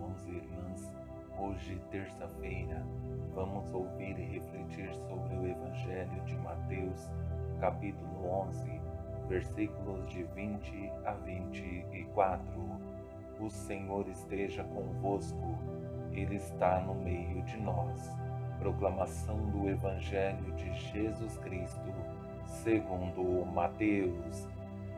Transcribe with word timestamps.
irmãos 0.00 0.26
e 0.26 0.30
irmãs. 0.30 0.92
Hoje, 1.38 1.80
terça-feira, 1.90 2.82
vamos 3.34 3.72
ouvir 3.72 4.18
e 4.18 4.24
refletir 4.24 4.94
sobre 4.94 5.36
o 5.36 5.46
Evangelho 5.46 6.24
de 6.24 6.36
Mateus, 6.38 7.10
capítulo 7.60 8.26
11, 8.48 8.80
versículos 9.28 10.06
de 10.08 10.22
20 10.22 10.90
a 11.04 11.12
24. 11.12 12.44
O 13.40 13.50
Senhor 13.50 14.08
esteja 14.08 14.64
convosco, 14.64 15.58
Ele 16.12 16.36
está 16.36 16.80
no 16.80 16.94
meio 16.94 17.42
de 17.42 17.58
nós. 17.58 18.10
Proclamação 18.58 19.36
do 19.50 19.68
Evangelho 19.68 20.52
de 20.52 20.72
Jesus 20.74 21.36
Cristo, 21.38 21.92
segundo 22.46 23.44
Mateus. 23.46 24.48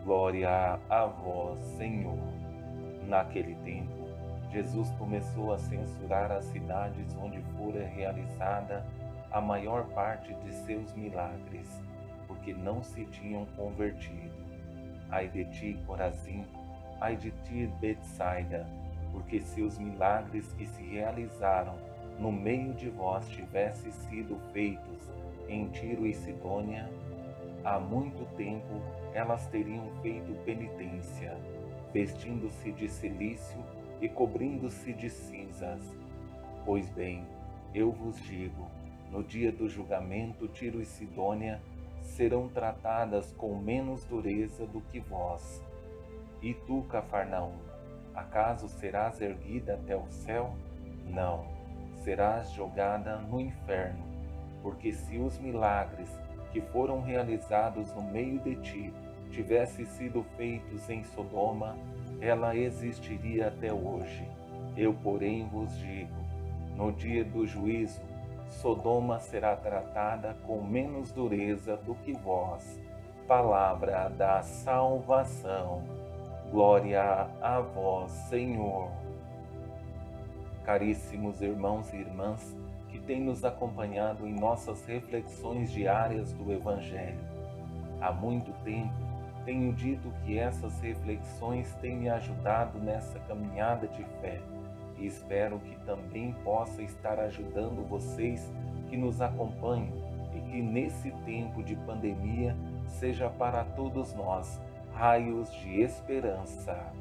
Glória 0.04 0.78
a 0.88 1.06
vós, 1.06 1.60
Senhor. 1.76 2.18
Naquele 3.06 3.54
tempo, 3.56 4.02
Jesus 4.52 4.90
começou 4.98 5.54
a 5.54 5.58
censurar 5.58 6.30
as 6.30 6.44
cidades 6.44 7.16
onde 7.16 7.40
fora 7.56 7.86
realizada 7.86 8.84
a 9.30 9.40
maior 9.40 9.86
parte 9.94 10.34
de 10.34 10.52
seus 10.52 10.92
milagres, 10.92 11.66
porque 12.26 12.52
não 12.52 12.82
se 12.82 13.06
tinham 13.06 13.46
convertido. 13.56 14.30
Ai 15.10 15.26
de 15.28 15.46
ti, 15.46 15.78
Corazim, 15.86 16.44
ai 17.00 17.16
de 17.16 17.30
ti, 17.30 17.66
Betsaida, 17.80 18.66
porque 19.10 19.40
se 19.40 19.62
os 19.62 19.78
milagres 19.78 20.52
que 20.52 20.66
se 20.66 20.82
realizaram 20.82 21.74
no 22.18 22.30
meio 22.30 22.74
de 22.74 22.90
vós 22.90 23.26
tivessem 23.28 23.90
sido 23.90 24.38
feitos 24.52 25.10
em 25.48 25.66
Tiro 25.68 26.06
e 26.06 26.12
Sidônia, 26.12 26.90
há 27.64 27.80
muito 27.80 28.26
tempo 28.36 28.82
elas 29.14 29.46
teriam 29.46 29.90
feito 30.02 30.34
penitência, 30.44 31.34
vestindo-se 31.90 32.70
de 32.72 32.86
silício 32.90 33.58
e 34.02 34.08
cobrindo-se 34.08 34.92
de 34.92 35.08
cinzas. 35.08 35.80
Pois 36.66 36.88
bem, 36.90 37.24
eu 37.72 37.92
vos 37.92 38.20
digo, 38.20 38.68
no 39.12 39.22
dia 39.22 39.52
do 39.52 39.68
julgamento, 39.68 40.48
Tiro 40.48 40.82
e 40.82 40.84
Sidônia 40.84 41.62
serão 42.02 42.48
tratadas 42.48 43.32
com 43.32 43.56
menos 43.56 44.04
dureza 44.04 44.66
do 44.66 44.80
que 44.80 44.98
vós. 44.98 45.62
E 46.42 46.52
tu, 46.52 46.82
Cafarnaum, 46.90 47.54
acaso 48.12 48.68
serás 48.68 49.20
erguida 49.20 49.74
até 49.74 49.96
o 49.96 50.10
céu? 50.10 50.52
Não, 51.06 51.46
serás 52.02 52.50
jogada 52.50 53.16
no 53.18 53.40
inferno, 53.40 54.04
porque 54.62 54.92
se 54.92 55.16
os 55.16 55.38
milagres 55.38 56.10
que 56.52 56.60
foram 56.60 57.00
realizados 57.00 57.94
no 57.94 58.02
meio 58.02 58.40
de 58.40 58.56
ti 58.56 58.92
tivessem 59.30 59.86
sido 59.86 60.24
feitos 60.36 60.90
em 60.90 61.04
Sodoma, 61.04 61.76
ela 62.22 62.56
existiria 62.56 63.48
até 63.48 63.72
hoje. 63.72 64.24
Eu, 64.76 64.94
porém, 64.94 65.44
vos 65.48 65.76
digo: 65.78 66.14
no 66.76 66.92
dia 66.92 67.24
do 67.24 67.44
juízo, 67.44 68.00
Sodoma 68.48 69.18
será 69.18 69.56
tratada 69.56 70.36
com 70.46 70.62
menos 70.62 71.10
dureza 71.10 71.76
do 71.76 71.96
que 71.96 72.12
vós. 72.12 72.80
Palavra 73.26 74.08
da 74.08 74.40
salvação. 74.42 75.82
Glória 76.50 77.28
a 77.40 77.60
vós, 77.60 78.12
Senhor. 78.28 78.88
Caríssimos 80.64 81.42
irmãos 81.42 81.92
e 81.92 81.96
irmãs, 81.96 82.56
que 82.88 83.00
tem 83.00 83.20
nos 83.20 83.44
acompanhado 83.44 84.28
em 84.28 84.34
nossas 84.34 84.84
reflexões 84.86 85.72
diárias 85.72 86.32
do 86.32 86.52
Evangelho. 86.52 87.18
Há 88.00 88.12
muito 88.12 88.52
tempo 88.62 89.11
tenho 89.44 89.72
dito 89.72 90.12
que 90.24 90.38
essas 90.38 90.80
reflexões 90.80 91.74
têm 91.80 91.96
me 91.96 92.08
ajudado 92.08 92.78
nessa 92.78 93.18
caminhada 93.20 93.86
de 93.88 94.04
fé 94.20 94.40
e 94.98 95.06
espero 95.06 95.58
que 95.58 95.76
também 95.84 96.32
possa 96.44 96.82
estar 96.82 97.18
ajudando 97.18 97.86
vocês 97.88 98.52
que 98.88 98.96
nos 98.96 99.20
acompanham 99.20 99.92
e 100.34 100.40
que 100.50 100.62
nesse 100.62 101.10
tempo 101.24 101.62
de 101.62 101.74
pandemia 101.76 102.56
seja 102.86 103.28
para 103.28 103.64
todos 103.64 104.14
nós 104.14 104.60
raios 104.92 105.50
de 105.52 105.80
esperança. 105.80 106.92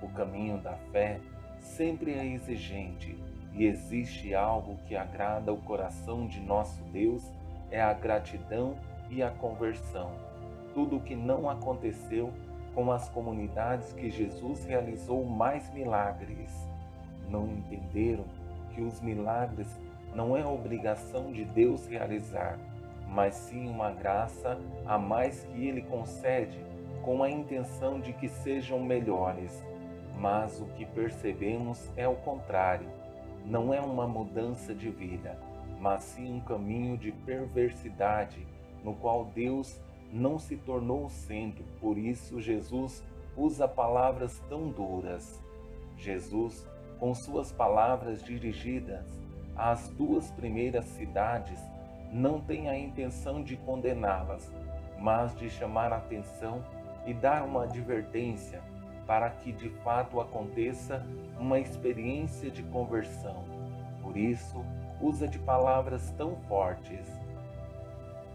O 0.00 0.08
caminho 0.08 0.58
da 0.58 0.74
fé 0.92 1.20
sempre 1.58 2.12
é 2.12 2.26
exigente 2.26 3.18
e 3.52 3.64
existe 3.64 4.34
algo 4.34 4.76
que 4.86 4.96
agrada 4.96 5.52
o 5.52 5.58
coração 5.58 6.26
de 6.26 6.40
nosso 6.40 6.82
Deus, 6.84 7.22
é 7.70 7.80
a 7.80 7.92
gratidão 7.92 8.76
e 9.10 9.22
a 9.22 9.30
conversão. 9.30 10.31
Tudo 10.74 10.96
o 10.96 11.00
que 11.00 11.14
não 11.14 11.48
aconteceu 11.48 12.32
com 12.74 12.90
as 12.90 13.08
comunidades 13.08 13.92
que 13.92 14.10
Jesus 14.10 14.64
realizou 14.64 15.24
mais 15.24 15.72
milagres. 15.72 16.50
Não 17.28 17.46
entenderam 17.46 18.24
que 18.70 18.80
os 18.80 19.00
milagres 19.00 19.68
não 20.14 20.36
é 20.36 20.44
obrigação 20.46 21.32
de 21.32 21.44
Deus 21.44 21.86
realizar, 21.86 22.58
mas 23.08 23.34
sim 23.34 23.68
uma 23.68 23.90
graça 23.90 24.58
a 24.86 24.98
mais 24.98 25.44
que 25.44 25.66
Ele 25.66 25.82
concede 25.82 26.58
com 27.02 27.22
a 27.22 27.30
intenção 27.30 28.00
de 28.00 28.12
que 28.12 28.28
sejam 28.28 28.80
melhores. 28.80 29.62
Mas 30.18 30.60
o 30.60 30.66
que 30.66 30.86
percebemos 30.86 31.90
é 31.96 32.06
o 32.06 32.14
contrário 32.16 32.88
não 33.44 33.74
é 33.74 33.80
uma 33.80 34.06
mudança 34.06 34.74
de 34.74 34.88
vida, 34.88 35.36
mas 35.80 36.04
sim 36.04 36.34
um 36.34 36.40
caminho 36.40 36.96
de 36.96 37.10
perversidade 37.10 38.46
no 38.84 38.94
qual 38.94 39.24
Deus 39.24 39.80
não 40.12 40.38
se 40.38 40.56
tornou 40.56 41.06
o 41.06 41.10
centro. 41.10 41.64
Por 41.80 41.96
isso, 41.96 42.40
Jesus 42.40 43.02
usa 43.36 43.66
palavras 43.66 44.38
tão 44.48 44.68
duras. 44.68 45.42
Jesus, 45.96 46.66
com 46.98 47.14
suas 47.14 47.50
palavras 47.50 48.22
dirigidas 48.22 49.06
às 49.56 49.88
duas 49.88 50.30
primeiras 50.30 50.84
cidades, 50.84 51.58
não 52.12 52.40
tem 52.40 52.68
a 52.68 52.78
intenção 52.78 53.42
de 53.42 53.56
condená-las, 53.56 54.52
mas 54.98 55.34
de 55.36 55.48
chamar 55.48 55.92
a 55.92 55.96
atenção 55.96 56.62
e 57.06 57.14
dar 57.14 57.42
uma 57.42 57.64
advertência 57.64 58.60
para 59.06 59.30
que 59.30 59.50
de 59.50 59.68
fato 59.82 60.20
aconteça 60.20 61.04
uma 61.38 61.58
experiência 61.58 62.50
de 62.50 62.62
conversão. 62.64 63.44
Por 64.02 64.16
isso, 64.16 64.64
usa 65.00 65.26
de 65.26 65.38
palavras 65.38 66.10
tão 66.12 66.36
fortes. 66.48 67.06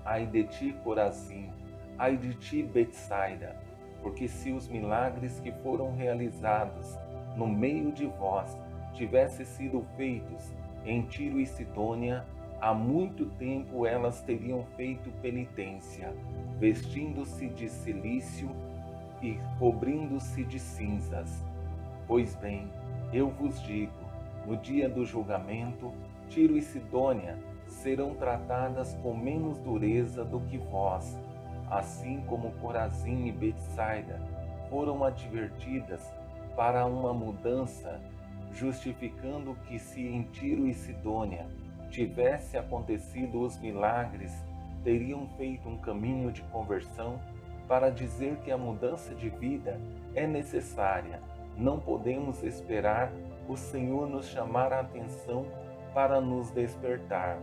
Ai 0.04 0.26
de 0.26 0.44
ti, 0.46 0.76
Corazim, 0.84 1.50
ai 1.98 2.18
de 2.18 2.34
ti, 2.36 2.64
Betsaida, 2.64 3.56
porque 4.02 4.28
se 4.28 4.52
os 4.52 4.68
milagres 4.68 5.40
que 5.40 5.52
foram 5.64 5.96
realizados 5.96 6.98
no 7.36 7.48
meio 7.48 7.92
de 7.92 8.06
vós 8.06 8.58
tivessem 8.94 9.46
sido 9.46 9.86
feitos 9.96 10.54
em 10.86 11.04
Tiro 11.04 11.40
e 11.40 11.46
Sidônia, 11.46 12.26
há 12.60 12.74
muito 12.74 13.26
tempo 13.38 13.86
elas 13.86 14.22
teriam 14.22 14.64
feito 14.76 15.12
penitência, 15.22 16.14
vestindo-se 16.60 17.48
de 17.50 17.70
silício 17.70 18.50
e 19.22 19.38
cobrindo-se 19.60 20.44
de 20.44 20.60
cinzas. 20.60 21.46
Pois 22.08 22.36
bem, 22.36 22.72
eu 23.12 23.30
vos 23.30 23.62
digo: 23.64 23.94
no 24.46 24.58
dia 24.58 24.88
do 24.90 25.06
julgamento, 25.06 25.92
Tiro 26.30 26.58
e 26.58 26.62
Sidônia 26.62 27.38
serão 27.68 28.16
tratadas 28.16 28.96
com 29.04 29.16
menos 29.16 29.60
dureza 29.60 30.24
do 30.24 30.40
que 30.42 30.58
vós, 30.58 31.18
assim 31.70 32.22
como 32.28 32.52
Corazim 32.54 33.28
e 33.28 33.32
Betsaida 33.32 34.22
foram 34.70 35.04
advertidas 35.04 36.02
para 36.56 36.86
uma 36.86 37.14
mudança, 37.14 38.02
justificando 38.54 39.56
que 39.68 39.78
se 39.78 40.02
em 40.02 40.24
Tiro 40.24 40.68
e 40.68 40.74
Sidônia 40.74 41.46
tivesse 41.90 42.58
acontecido 42.58 43.42
os 43.42 43.58
milagres, 43.60 44.34
teriam 44.84 45.28
feito 45.38 45.68
um 45.68 45.78
caminho 45.78 46.32
de 46.32 46.42
conversão 46.44 47.20
para 47.68 47.90
dizer 47.90 48.38
que 48.38 48.52
a 48.52 48.58
mudança 48.58 49.14
de 49.14 49.30
vida 49.30 49.80
é 50.16 50.26
necessária. 50.26 51.22
Não 51.58 51.80
podemos 51.80 52.44
esperar 52.44 53.12
o 53.48 53.58
Senhor 53.58 54.08
nos 54.08 54.28
chamar 54.28 54.72
a 54.72 54.80
atenção 54.80 55.46
para 55.94 56.22
nos 56.22 56.52
despertar. 56.52 57.38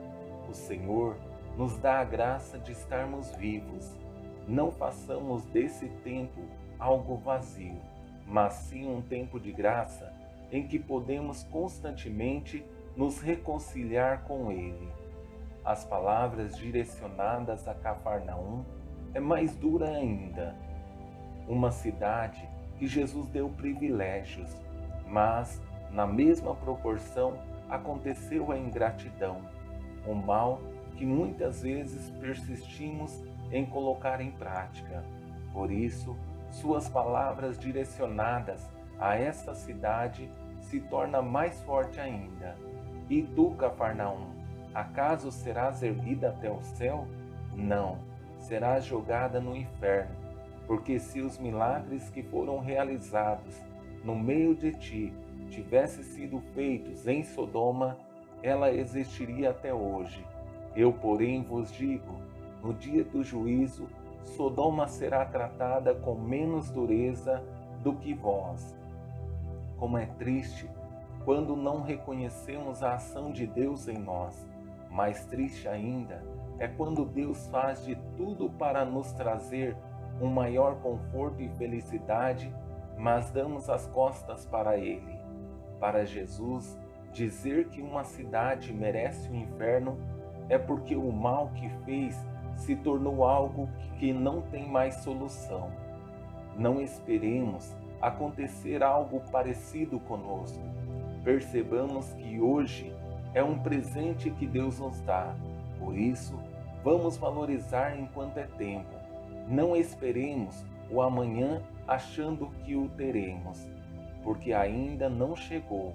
O 0.49 0.55
Senhor 0.55 1.17
nos 1.57 1.77
dá 1.79 2.01
a 2.01 2.05
graça 2.05 2.59
de 2.59 2.73
estarmos 2.73 3.31
vivos. 3.37 4.04
Não 4.47 4.71
façamos 4.71 5.45
desse 5.45 5.89
tempo 6.03 6.41
algo 6.79 7.17
vazio, 7.17 7.81
mas 8.27 8.55
sim 8.55 8.87
um 8.87 9.01
tempo 9.01 9.41
de 9.41 9.53
graça 9.53 10.13
em 10.53 10.67
que 10.67 10.79
podemos 10.79 11.43
constantemente 11.45 12.65
nos 12.97 13.21
reconciliar 13.21 14.23
com 14.25 14.53
Ele. 14.53 14.93
As 15.65 15.85
palavras 15.85 16.57
direcionadas 16.57 17.67
a 17.67 17.75
Cafarnaum 17.75 18.65
é 19.15 19.21
mais 19.21 19.57
dura 19.57 19.89
ainda. 19.89 20.55
Uma 21.49 21.71
cidade 21.71 22.47
que 22.79 22.87
Jesus 22.87 23.29
deu 23.29 23.49
privilégios, 23.49 24.51
mas, 25.09 25.61
na 25.91 26.07
mesma 26.07 26.55
proporção, 26.55 27.39
aconteceu 27.69 28.53
a 28.53 28.59
ingratidão, 28.59 29.39
o 30.07 30.15
mal 30.15 30.61
que 30.97 31.07
muitas 31.07 31.63
vezes 31.63 32.11
persistimos 32.21 33.23
em 33.51 33.65
colocar 33.65 34.21
em 34.21 34.31
prática. 34.31 35.05
Por 35.53 35.71
isso, 35.71 36.17
suas 36.51 36.89
palavras 36.89 37.59
direcionadas 37.59 38.69
a 38.99 39.17
essa 39.17 39.55
cidade 39.55 40.31
se 40.61 40.81
torna 40.81 41.21
mais 41.21 41.61
forte 41.63 42.01
ainda. 42.01 42.57
E 43.09 43.23
tu, 43.23 43.51
Cafarnaum, 43.53 44.31
acaso 44.75 45.31
serás 45.31 45.83
erguida 45.83 46.31
até 46.31 46.51
o 46.51 46.63
céu? 46.63 47.07
Não, 47.55 47.99
serás 48.39 48.85
jogada 48.85 49.41
no 49.41 49.57
inferno, 49.57 50.17
porque 50.67 50.99
se 50.99 51.21
os 51.21 51.39
milagres 51.39 52.09
que 52.11 52.23
foram 52.23 52.59
realizados 52.59 53.61
no 54.03 54.17
meio 54.17 54.55
de 54.55 54.73
ti 54.73 55.13
tivessem 55.51 56.03
sido 56.03 56.41
feitos 56.55 57.07
em 57.07 57.23
Sodoma, 57.23 57.97
ela 58.43 58.73
existiria 58.73 59.51
até 59.51 59.73
hoje. 59.73 60.25
Eu, 60.75 60.93
porém, 60.93 61.43
vos 61.43 61.73
digo: 61.73 62.19
no 62.65 62.73
dia 62.73 63.05
do 63.05 63.23
juízo, 63.23 63.87
Sodoma 64.25 64.89
será 64.89 65.23
tratada 65.27 65.95
com 65.95 66.15
menos 66.15 66.71
dureza 66.71 67.45
do 67.83 67.93
que 67.93 68.15
vós. 68.15 68.75
Como 69.77 69.99
é 69.99 70.07
triste 70.07 70.69
quando 71.27 71.55
não 71.55 71.83
reconhecemos 71.83 72.83
a 72.83 72.95
ação 72.95 73.31
de 73.31 73.47
Deus 73.47 73.87
em 73.87 73.99
nós. 73.99 74.49
Mais 74.91 75.27
triste 75.27 75.69
ainda 75.69 76.25
é 76.59 76.67
quando 76.67 77.05
Deus 77.05 77.47
faz 77.49 77.85
de 77.85 77.97
tudo 78.17 78.49
para 78.49 78.83
nos 78.83 79.13
trazer 79.13 79.77
um 80.19 80.29
maior 80.29 80.77
conforto 80.77 81.43
e 81.43 81.49
felicidade, 81.51 82.51
mas 82.97 83.31
damos 83.31 83.69
as 83.69 83.87
costas 83.89 84.47
para 84.47 84.79
Ele. 84.79 85.19
Para 85.79 86.07
Jesus, 86.07 86.79
dizer 87.13 87.69
que 87.69 87.83
uma 87.83 88.05
cidade 88.05 88.73
merece 88.73 89.29
o 89.29 89.35
inferno 89.35 89.99
é 90.49 90.57
porque 90.57 90.97
o 90.97 91.13
mal 91.13 91.51
que 91.55 91.69
fez 91.85 92.17
se 92.57 92.77
tornou 92.77 93.25
algo 93.25 93.69
que 93.99 94.13
não 94.13 94.43
tem 94.43 94.69
mais 94.69 94.97
solução. 94.97 95.71
Não 96.57 96.81
esperemos 96.81 97.75
acontecer 98.01 98.83
algo 98.83 99.21
parecido 99.33 99.99
conosco. 100.01 100.63
Percebamos 101.25 102.13
que 102.15 102.41
hoje 102.41 102.95
é 103.33 103.43
um 103.43 103.59
presente 103.59 104.31
que 104.31 104.47
Deus 104.47 104.79
nos 104.79 105.01
dá. 105.01 105.35
Por 105.79 105.97
isso, 105.97 106.39
vamos 106.85 107.17
valorizar 107.17 107.99
enquanto 107.99 108.39
é 108.39 108.47
tempo. 108.59 108.95
Não 109.49 109.75
esperemos 109.75 110.65
o 110.91 111.01
amanhã 111.03 111.63
achando 111.87 112.51
que 112.65 112.77
o 112.77 112.89
teremos, 112.91 113.69
porque 114.23 114.53
ainda 114.53 115.09
não 115.09 115.35
chegou. 115.35 115.95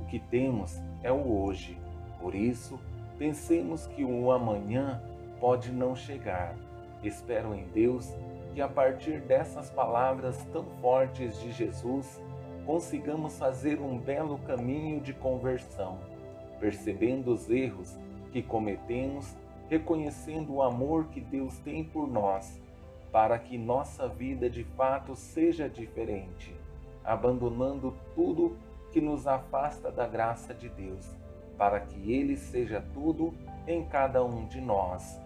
O 0.00 0.04
que 0.04 0.18
temos 0.18 0.80
é 1.02 1.10
o 1.10 1.42
hoje. 1.42 1.78
Por 2.20 2.34
isso, 2.34 2.78
pensemos 3.18 3.86
que 3.86 4.04
o 4.04 4.30
amanhã 4.30 5.02
pode 5.40 5.70
não 5.70 5.94
chegar. 5.94 6.54
Espero 7.02 7.54
em 7.54 7.64
Deus 7.68 8.12
que 8.54 8.60
a 8.60 8.68
partir 8.68 9.20
dessas 9.20 9.68
palavras 9.70 10.42
tão 10.52 10.64
fortes 10.80 11.38
de 11.40 11.52
Jesus, 11.52 12.20
consigamos 12.64 13.38
fazer 13.38 13.78
um 13.80 13.98
belo 13.98 14.38
caminho 14.38 14.98
de 14.98 15.12
conversão, 15.12 15.98
percebendo 16.58 17.34
os 17.34 17.50
erros 17.50 17.94
que 18.32 18.42
cometemos, 18.42 19.36
reconhecendo 19.68 20.54
o 20.54 20.62
amor 20.62 21.08
que 21.08 21.20
Deus 21.20 21.58
tem 21.58 21.84
por 21.84 22.08
nós, 22.08 22.58
para 23.12 23.38
que 23.38 23.58
nossa 23.58 24.08
vida 24.08 24.48
de 24.48 24.64
fato 24.64 25.14
seja 25.14 25.68
diferente, 25.68 26.54
abandonando 27.04 27.94
tudo 28.14 28.56
que 28.90 29.02
nos 29.02 29.26
afasta 29.26 29.92
da 29.92 30.06
graça 30.06 30.54
de 30.54 30.70
Deus, 30.70 31.06
para 31.58 31.78
que 31.78 32.10
Ele 32.10 32.36
seja 32.36 32.82
tudo 32.94 33.34
em 33.66 33.84
cada 33.84 34.24
um 34.24 34.46
de 34.46 34.60
nós 34.60 35.25